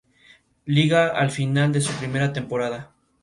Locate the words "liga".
0.65-1.09